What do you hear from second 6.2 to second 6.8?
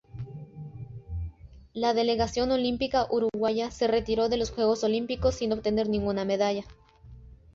medalla.